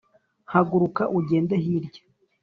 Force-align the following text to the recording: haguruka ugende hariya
haguruka 0.51 1.03
ugende 1.17 1.53
hariya 1.63 2.01